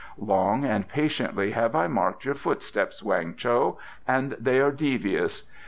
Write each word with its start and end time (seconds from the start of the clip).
Long 0.17 0.65
and 0.65 0.87
patiently 0.87 1.51
have 1.51 1.75
I 1.75 1.85
marked 1.85 2.25
your 2.25 2.33
footsteps, 2.33 3.03
Weng 3.03 3.37
Cho, 3.37 3.77
and 4.07 4.31
they 4.39 4.59
are 4.59 4.71
devious. 4.71 5.43